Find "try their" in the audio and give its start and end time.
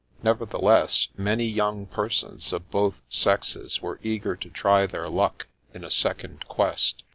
4.49-5.07